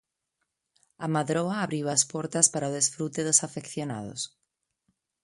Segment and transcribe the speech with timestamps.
[1.05, 4.21] A Madroa abriu as portas para o desfrute dos afeccionados.